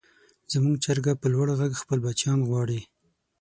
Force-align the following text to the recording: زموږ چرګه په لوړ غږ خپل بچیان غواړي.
زموږ 0.51 0.75
چرګه 0.83 1.13
په 1.21 1.27
لوړ 1.33 1.47
غږ 1.59 1.73
خپل 1.81 1.97
بچیان 2.05 2.39
غواړي. 2.49 2.81